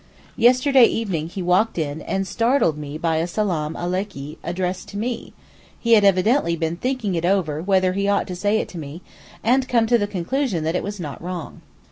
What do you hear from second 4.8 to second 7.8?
to me; he had evidently been thinking it over